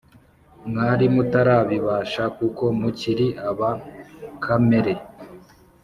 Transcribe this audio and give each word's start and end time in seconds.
mwari 0.69 1.05
mutarabibasha, 1.15 2.23
kuko 2.37 2.63
mukiri 2.79 3.27
aba 3.49 3.69
kamere. 4.43 4.93